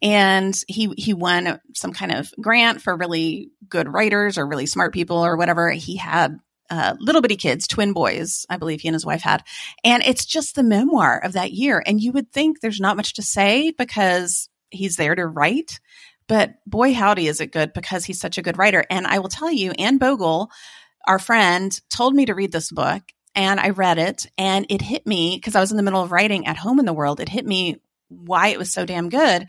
[0.00, 4.92] And he he won some kind of grant for really good writers or really smart
[4.92, 5.70] people or whatever.
[5.70, 6.40] He had
[6.72, 9.44] uh, little bitty kids, twin boys, I believe he and his wife had.
[9.84, 11.82] And it's just the memoir of that year.
[11.84, 15.80] And you would think there's not much to say because he's there to write.
[16.28, 18.84] But boy, howdy, is it good because he's such a good writer.
[18.88, 20.48] And I will tell you, Anne Bogel,
[21.06, 23.02] our friend, told me to read this book.
[23.34, 26.12] And I read it and it hit me because I was in the middle of
[26.12, 27.18] writing at home in the world.
[27.18, 29.46] It hit me why it was so damn good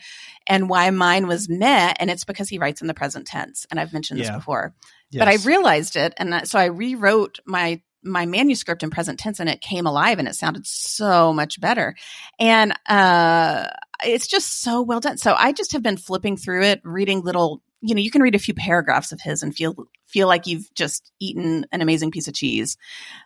[0.47, 1.93] and why mine was meh.
[1.99, 3.65] And it's because he writes in the present tense.
[3.69, 4.37] And I've mentioned this Yeah.
[4.37, 4.73] before
[5.19, 9.47] but I realized it, and so I rewrote my my manuscript in present tense, and
[9.47, 11.95] it came alive, and it sounded so much better.
[12.39, 13.67] And uh,
[14.03, 15.17] it's just so well done.
[15.17, 17.61] So I just have been flipping through it, reading little.
[17.85, 19.75] You know, you can read a few paragraphs of his and feel
[20.07, 22.77] feel like you've just eaten an amazing piece of cheese.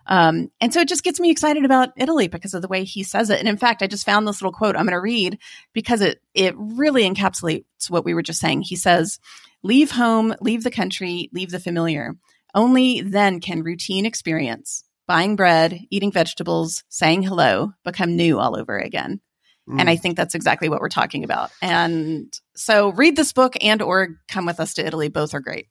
[0.08, 3.04] Um, and so it just gets me excited about Italy because of the way he
[3.04, 3.40] says it.
[3.40, 5.38] And in fact, I just found this little quote I'm going to read
[5.74, 8.64] because it it really encapsulates what we were just saying.
[8.64, 9.20] He says,
[9.62, 12.16] "Leave home, leave the country, leave the familiar.
[12.56, 18.80] Only then can routine experience, buying bread, eating vegetables, saying hello, become new all over
[18.80, 19.22] again."
[19.68, 19.82] Mm.
[19.82, 21.52] And I think that's exactly what we're talking about.
[21.62, 25.10] And so read this book and or come with us to Italy.
[25.10, 25.68] Both are great.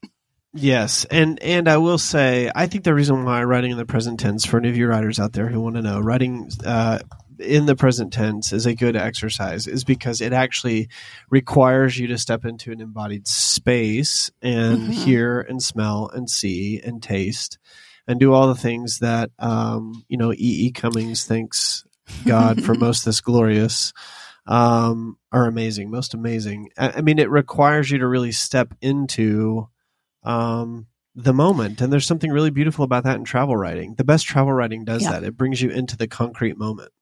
[0.52, 4.20] Yes, and and I will say, I think the reason why writing in the present
[4.20, 6.98] tense for any of you writers out there who want to know, writing uh,
[7.38, 10.88] in the present tense is a good exercise, is because it actually
[11.28, 14.92] requires you to step into an embodied space and Mhm.
[14.92, 17.58] hear and smell and see and taste
[18.08, 20.36] and do all the things that um, you know E.
[20.38, 20.70] E.
[20.72, 21.84] Cummings thinks
[22.24, 23.92] God for most this glorious
[24.46, 26.70] um, are amazing, most amazing.
[26.78, 29.68] I, I mean, it requires you to really step into
[30.22, 33.94] um, the moment, and there's something really beautiful about that in travel writing.
[33.96, 35.12] The best travel writing does Yeah.
[35.12, 36.92] that; it brings you into the concrete moment.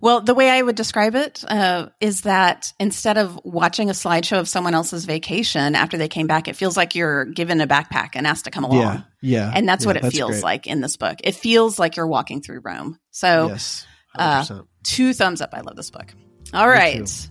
[0.00, 4.38] Well, the way I would describe it uh, is that instead of watching a slideshow
[4.38, 8.10] of someone else's vacation after they came back, it feels like you're given a backpack
[8.14, 8.78] and asked to come along.
[8.78, 10.42] Yeah, yeah, And that's yeah, what it feels great.
[10.42, 11.18] like in this book.
[11.24, 12.98] It feels like you're walking through Rome.
[13.10, 13.86] So, yes,
[14.16, 14.44] uh,
[14.82, 15.50] two thumbs up.
[15.52, 16.12] I love this book.
[16.52, 17.28] All right.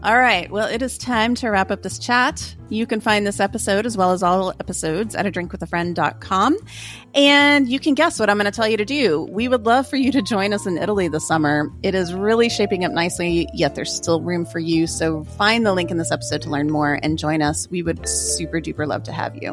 [0.00, 0.48] All right.
[0.48, 2.54] Well, it is time to wrap up this chat.
[2.68, 5.66] You can find this episode as well as all episodes at a drink with a
[5.66, 6.56] drinkwithafriend.com.
[7.14, 9.22] And you can guess what I'm going to tell you to do.
[9.22, 11.72] We would love for you to join us in Italy this summer.
[11.82, 14.86] It is really shaping up nicely, yet there's still room for you.
[14.86, 17.68] So find the link in this episode to learn more and join us.
[17.68, 19.52] We would super duper love to have you.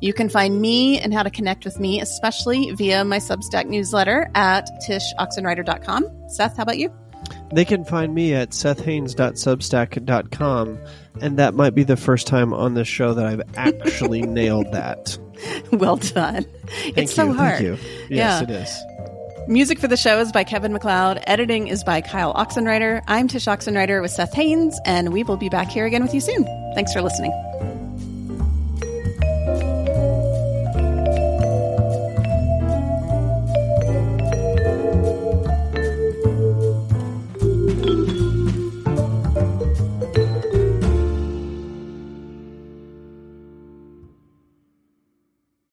[0.00, 4.30] You can find me and how to connect with me, especially via my Substack newsletter
[4.34, 6.28] at tshoxenreider.com.
[6.30, 6.92] Seth, how about you?
[7.52, 10.78] They can find me at sethhaines.substack.com,
[11.20, 15.18] and that might be the first time on this show that I've actually nailed that.
[15.72, 16.44] Well done.
[16.66, 17.56] Thank it's so hard.
[17.58, 17.76] Thank you.
[18.08, 18.42] Yes, Yeah.
[18.42, 18.78] it is.
[19.48, 21.22] Music for the show is by Kevin MacLeod.
[21.26, 23.00] Editing is by Kyle Oxenreider.
[23.08, 26.20] I'm Tsh Oxenreider with Seth Haines, and we will be back here again with you
[26.20, 26.44] soon.
[26.74, 27.32] Thanks for listening.